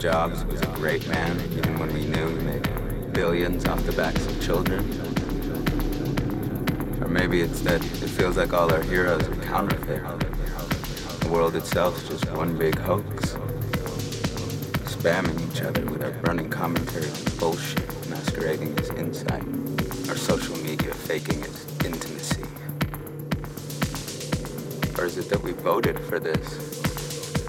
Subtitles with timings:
[0.00, 4.24] Jobs was a great man, even when we knew he made billions off the backs
[4.24, 4.80] of children?
[7.02, 10.02] Or maybe it's that it feels like all our heroes are counterfeit.
[11.20, 13.34] The world itself is just one big hoax.
[14.86, 19.44] Spamming each other with our burning commentary on bullshit masquerading as insight.
[20.08, 22.44] Our social media faking as intimacy.
[24.98, 26.69] Or is it that we voted for this?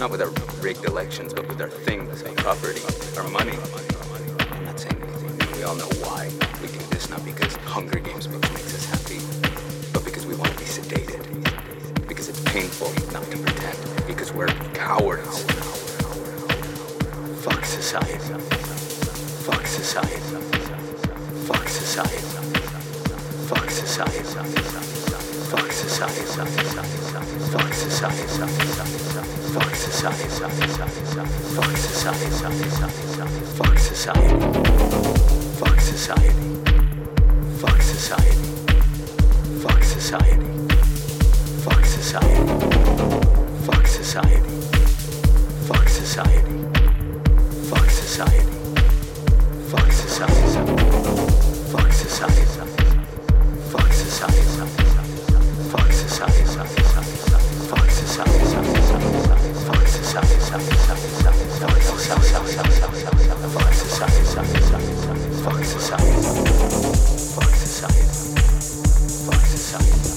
[0.01, 0.31] Not with our
[0.63, 2.81] rigged elections, but with our things, our property,
[3.17, 3.51] our money.
[3.51, 5.55] I'm not saying anything.
[5.55, 6.27] We all know why
[6.59, 9.19] we do this, not because Hunger Games makes us happy,
[9.93, 12.07] but because we want to be sedated.
[12.07, 13.77] Because it's painful not to pretend.
[14.07, 15.43] Because we're cowards.
[17.43, 18.17] Fuck society.
[19.45, 20.19] Fuck society.
[21.45, 22.17] Fuck society.
[23.45, 24.23] Fuck society.
[25.51, 26.23] Fuck society.
[26.25, 27.39] Fuck society.
[27.51, 28.70] Fuck society.
[30.01, 30.49] Fuck society.
[33.59, 34.29] Fuck society.
[35.59, 36.31] Fuck society.
[37.59, 38.35] Fuck society.
[39.61, 40.47] Fuck society.
[41.61, 42.47] Fuck society.
[43.63, 44.50] Fuck society.
[65.43, 66.05] Fuck society.
[67.33, 68.05] Fuck society.
[69.25, 70.10] Fuck society.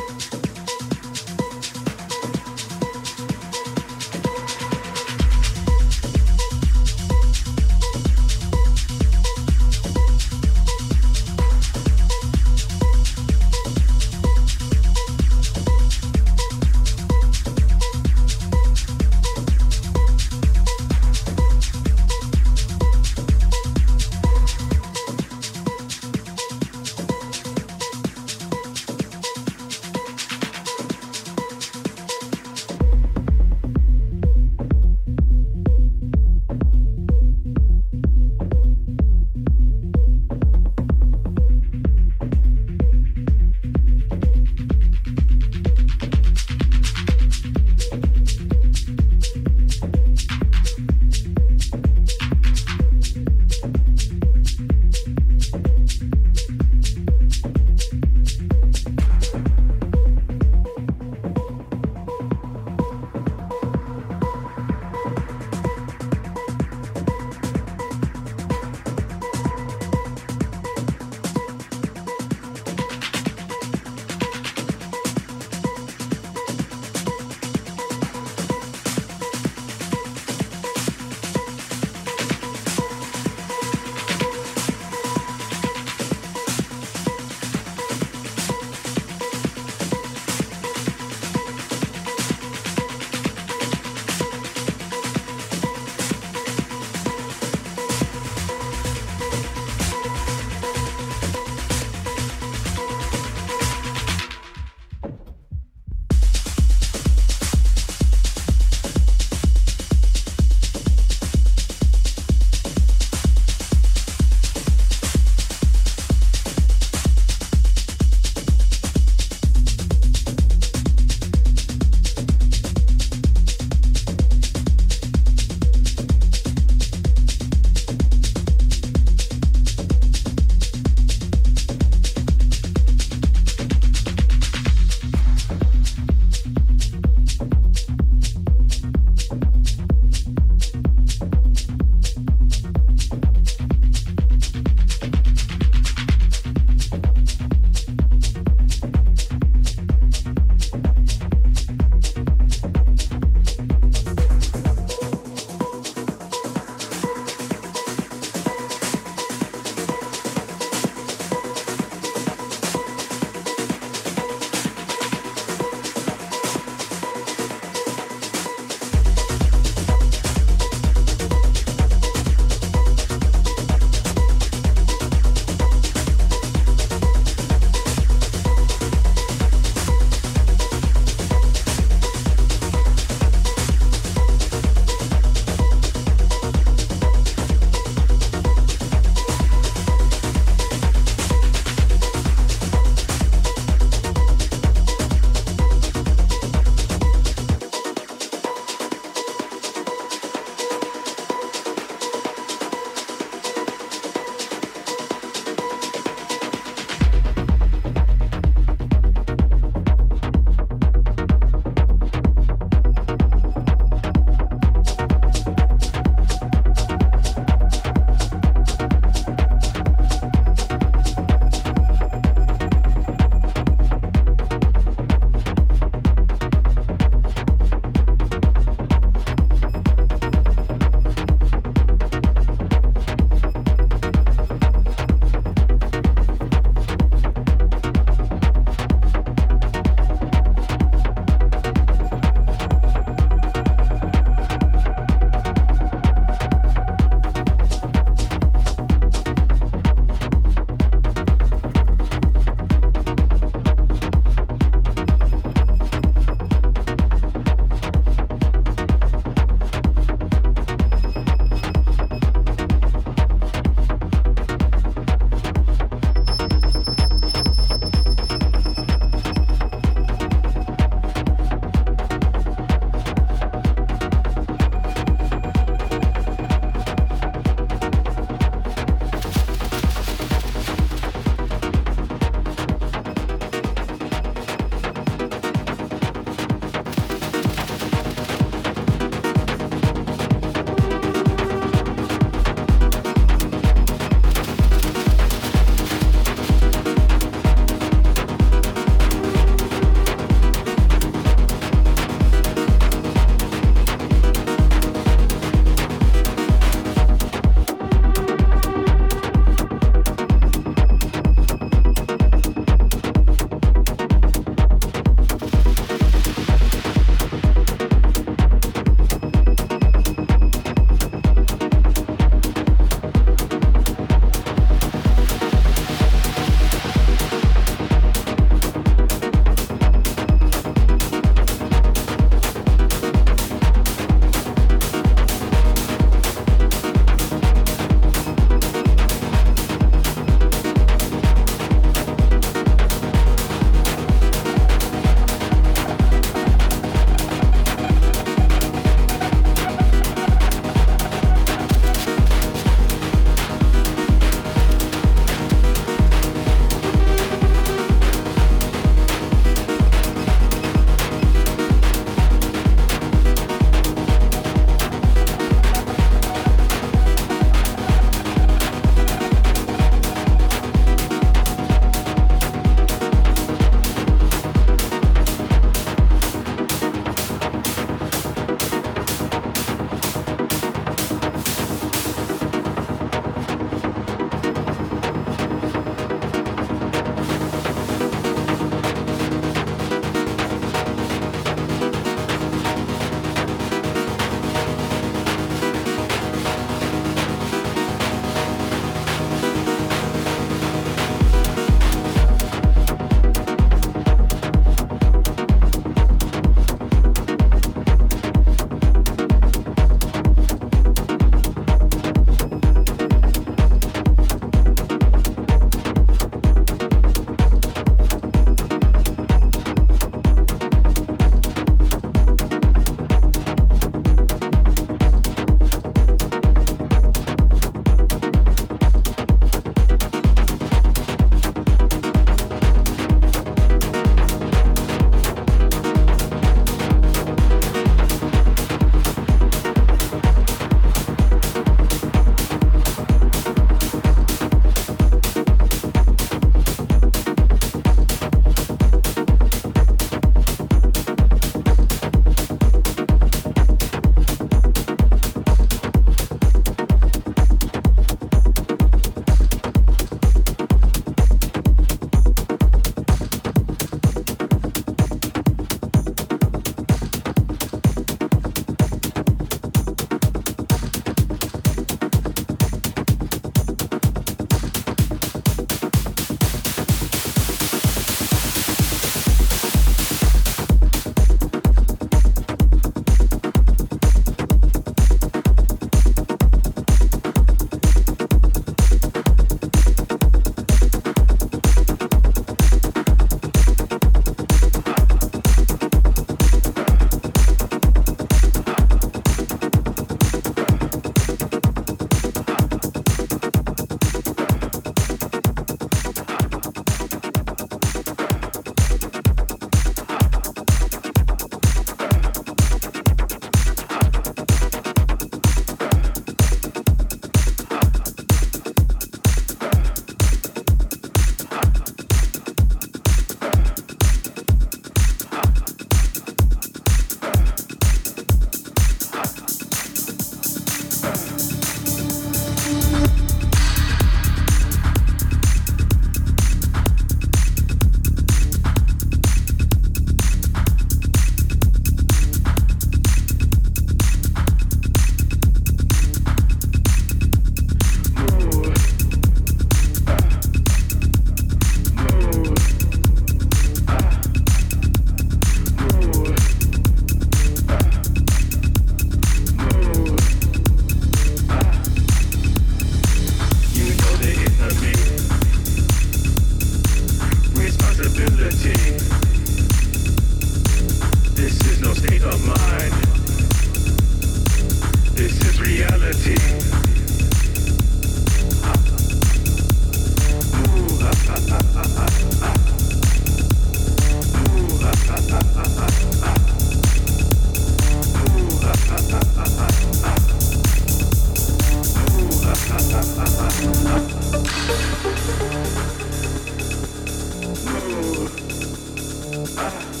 [599.57, 600.00] Uh.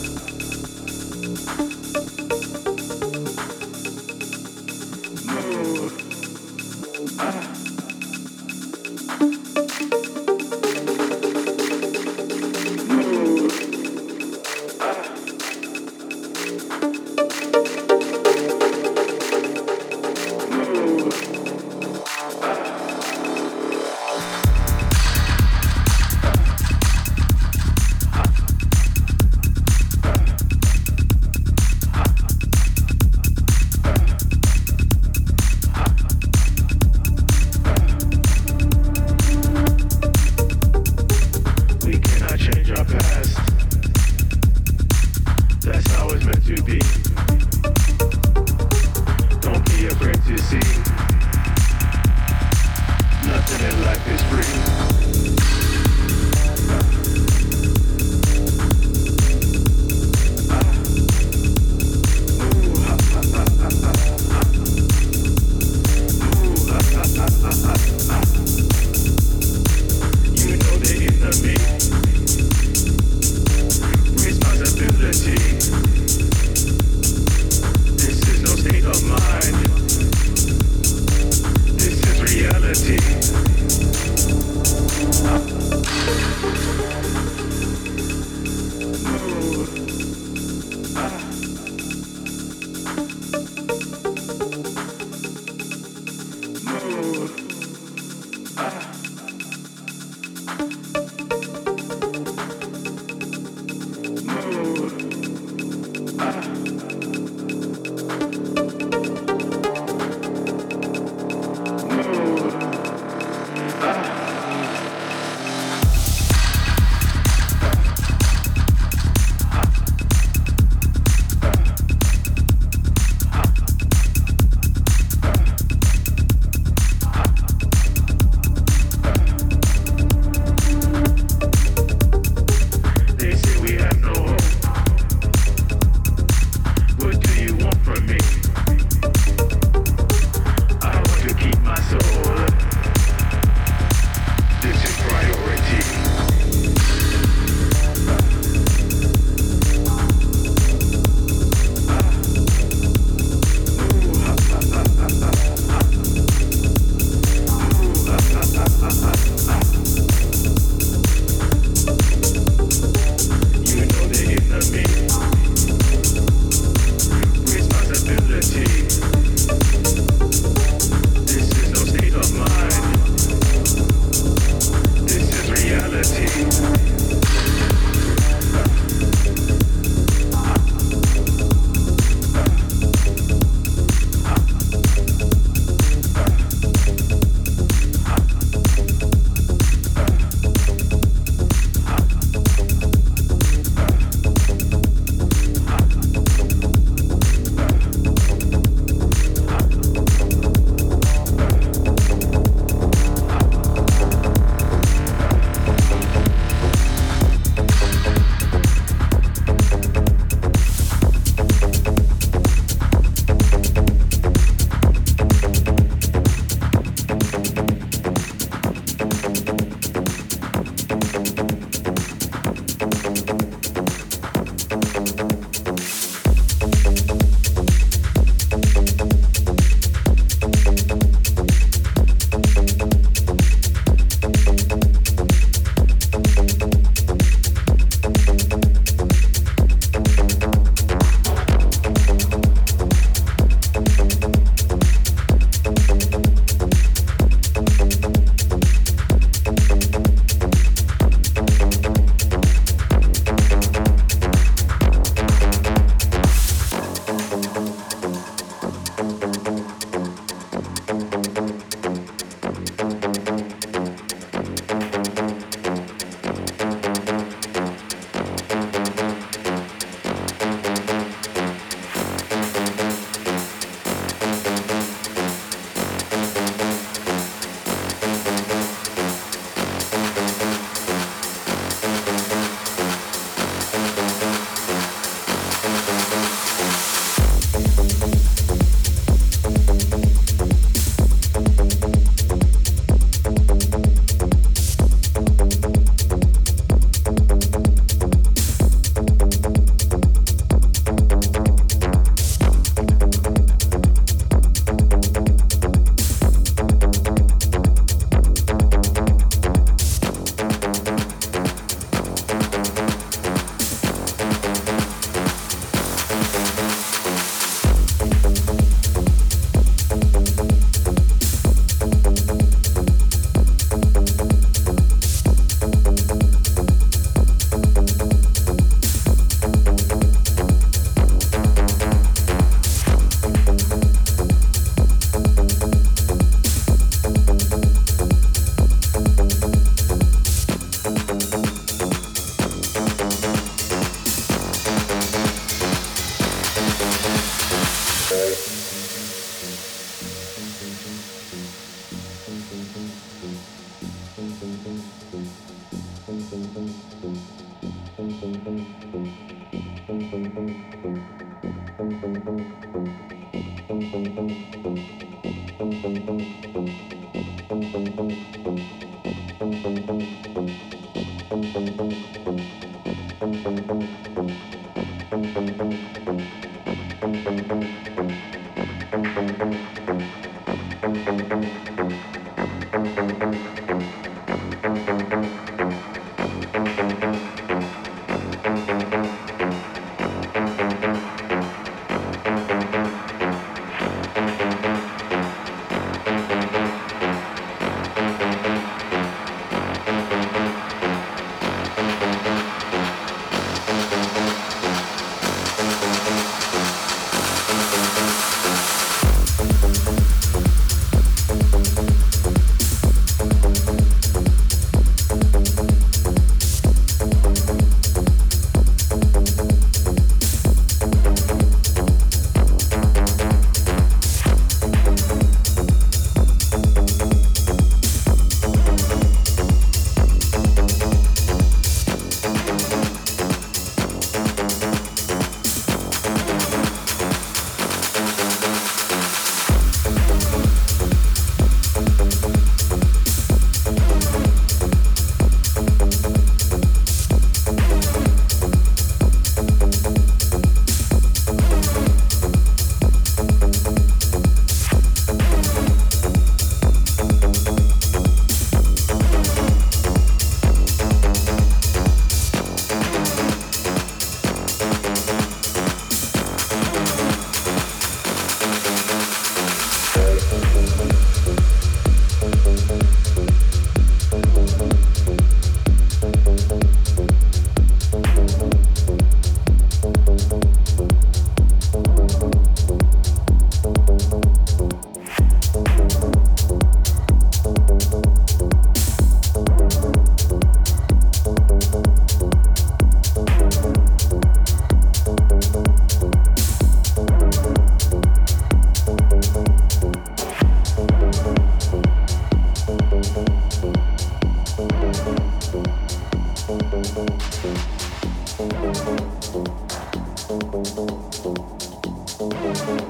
[512.43, 512.81] Thank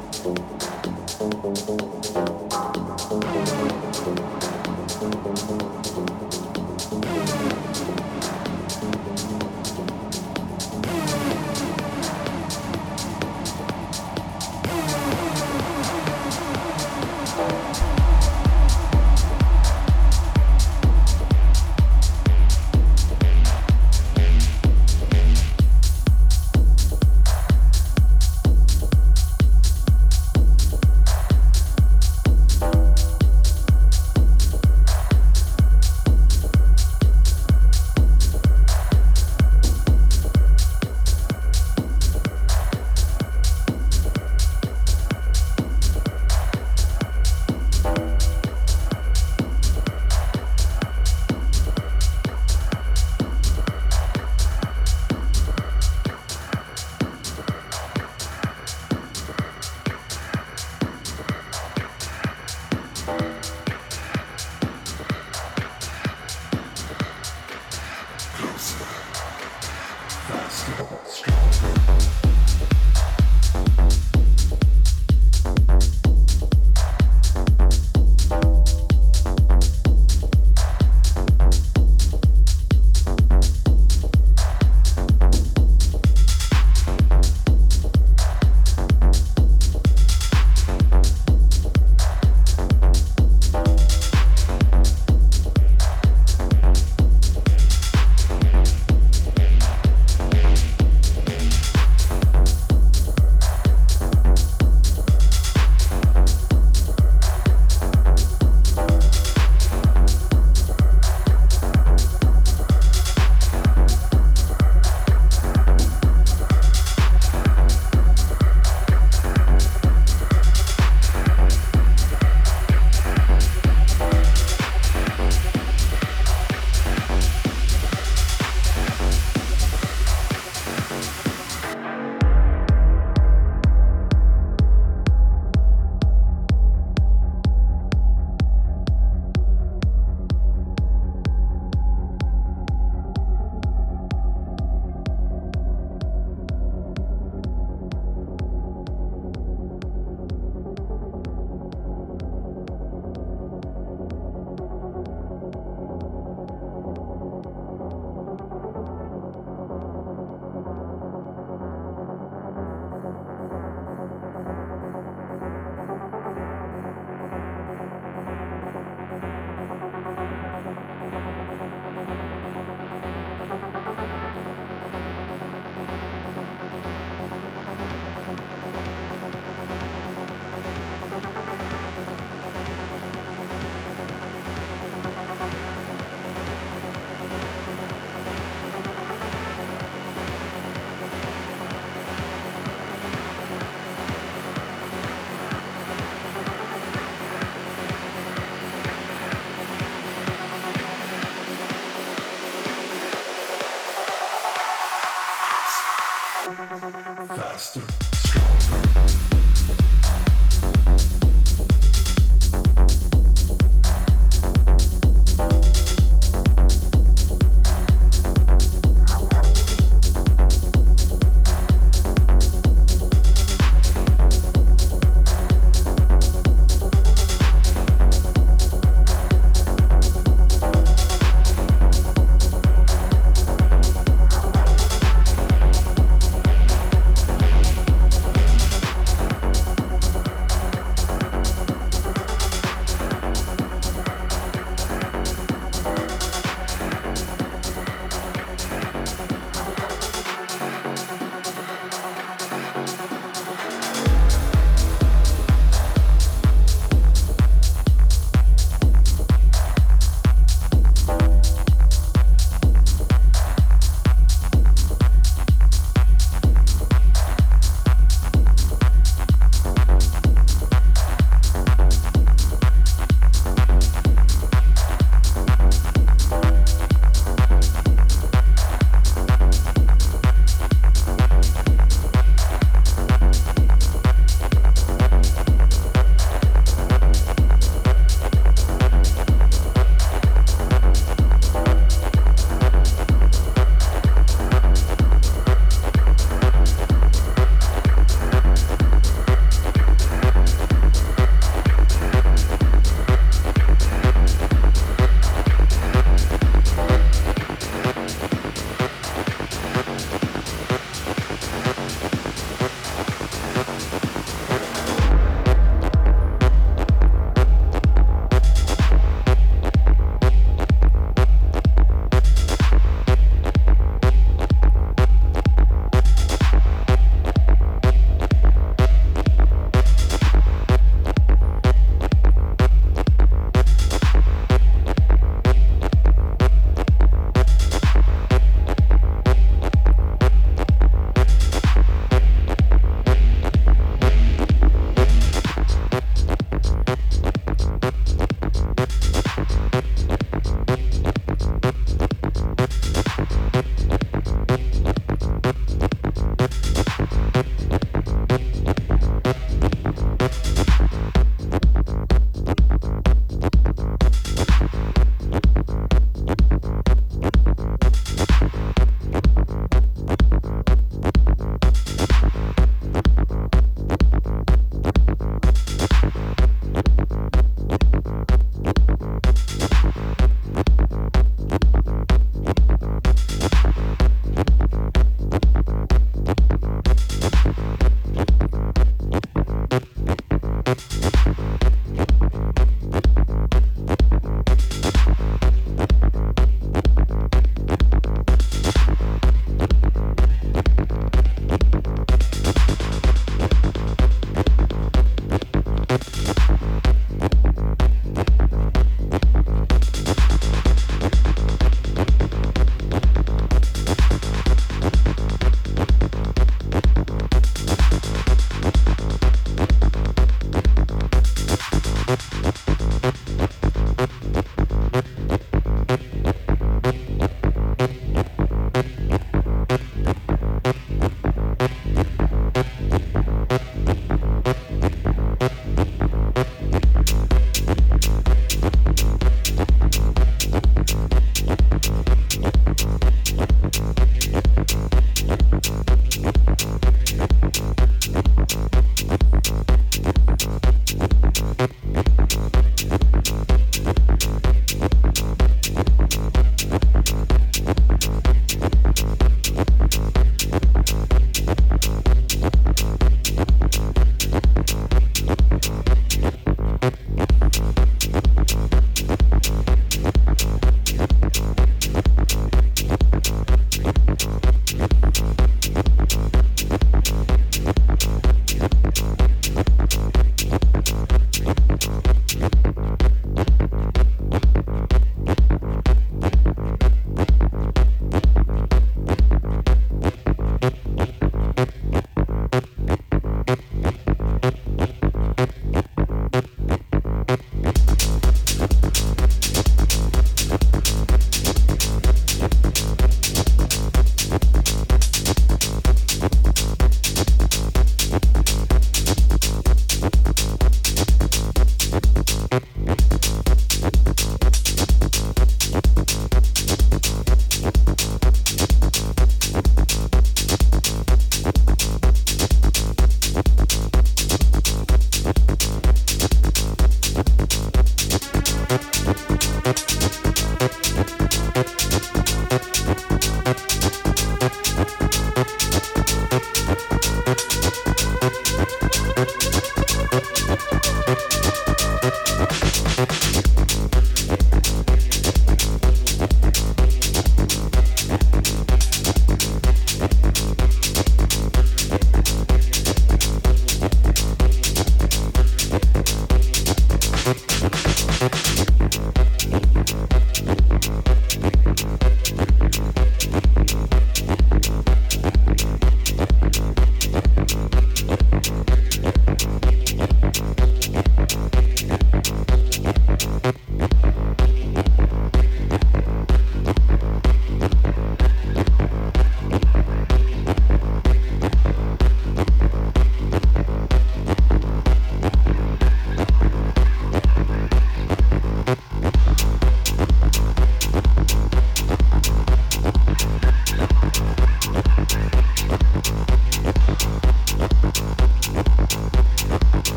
[5.75, 5.80] you.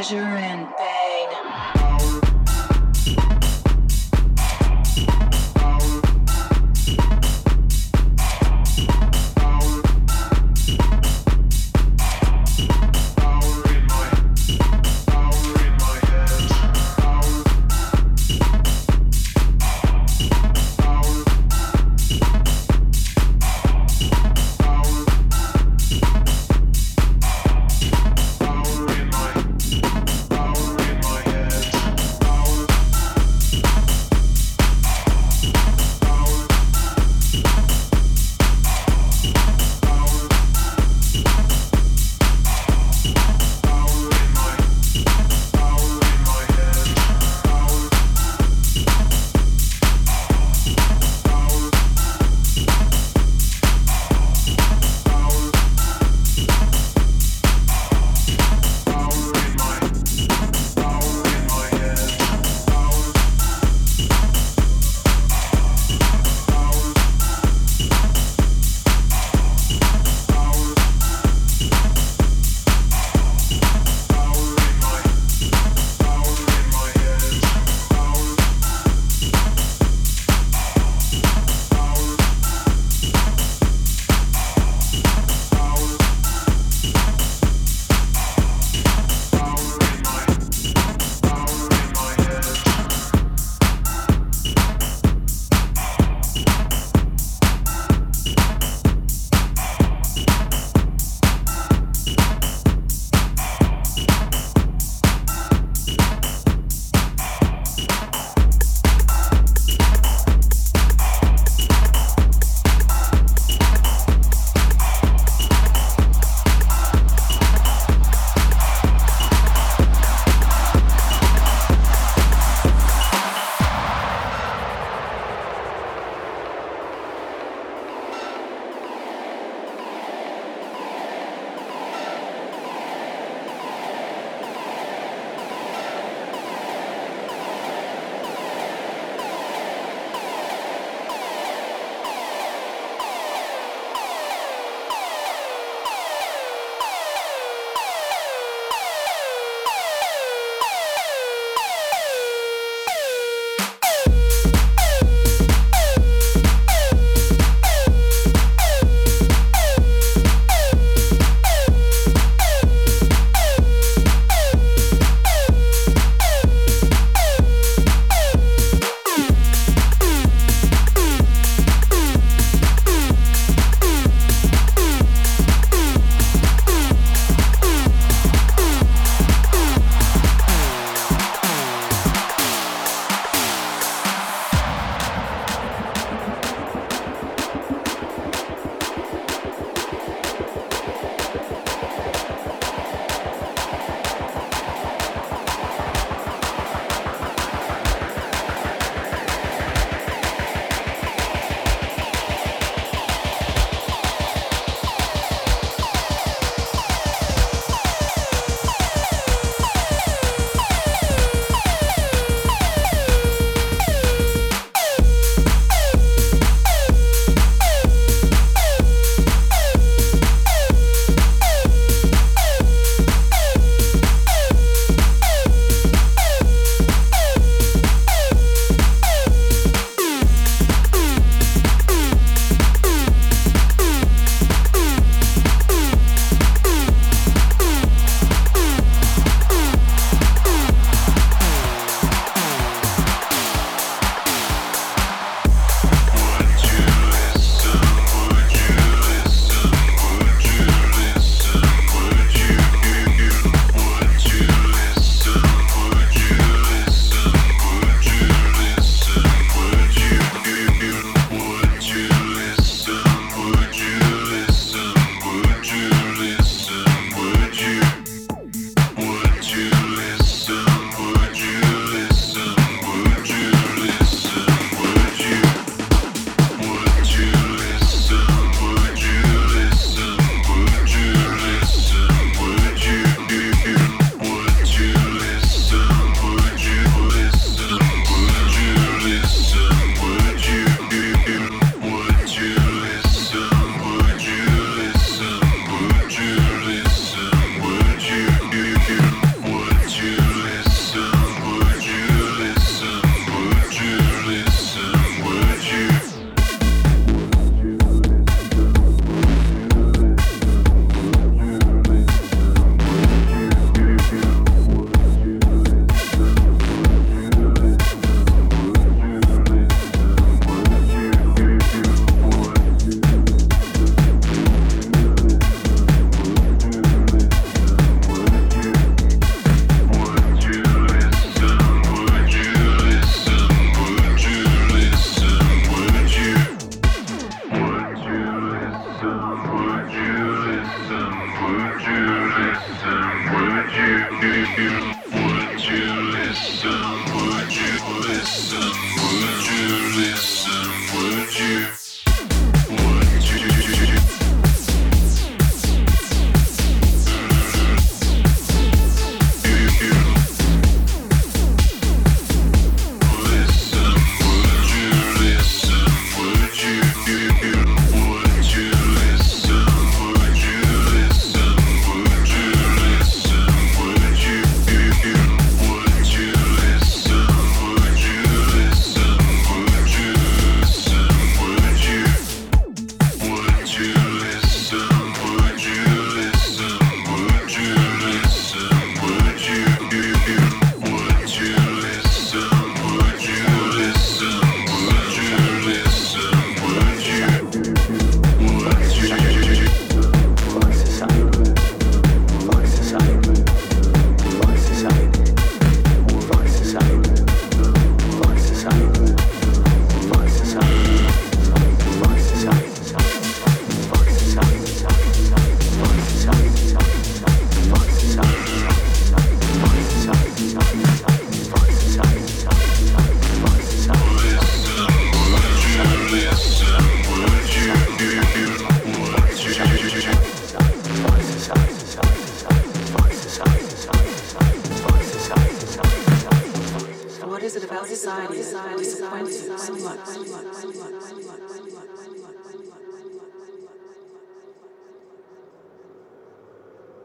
[0.00, 0.79] Power in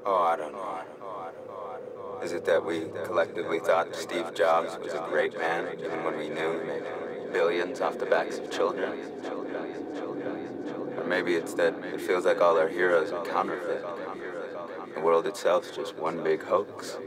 [0.08, 0.82] Oh, I don't know.
[2.24, 6.30] Is it that we collectively thought Steve Jobs was a great man, even when we
[6.30, 6.84] knew he made
[7.34, 9.00] billions off the backs of children?
[10.96, 13.84] Or maybe it's that it feels like all our heroes are counterfeit.
[14.94, 16.98] The world itself's just one big hoax.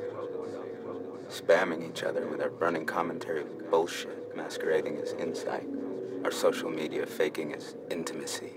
[1.29, 5.69] Spamming each other with our burning commentary bullshit, masquerading as insight.
[6.25, 8.55] Our social media faking as intimacy.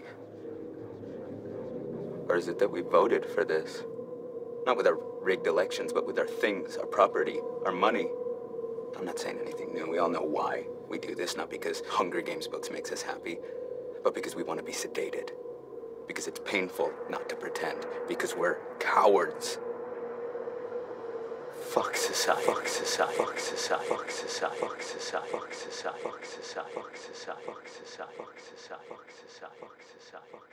[2.28, 3.84] Or is it that we voted for this?
[4.66, 8.08] Not with our rigged elections, but with our things, our property, our money.
[8.98, 9.90] I'm not saying anything new.
[9.90, 13.38] We all know why we do this, not because Hunger Games books makes us happy,
[14.04, 15.32] but because we want to be sedated
[16.12, 19.58] because it's painful not to pretend, because we're cowards.
[21.70, 22.42] Fuck society.
[22.44, 23.14] Fuck society.
[23.16, 23.86] Fuck society.
[23.88, 24.58] Fuck society.
[24.60, 25.28] Fuck society.
[25.32, 26.00] Fuck society.
[26.04, 26.70] Fuck society.
[26.76, 27.42] Fuck society.
[27.46, 28.12] Fuck society.
[28.18, 28.84] Fuck society.
[28.90, 29.56] Fuck society.
[29.62, 30.28] Fuck society.
[30.32, 30.51] Fuck.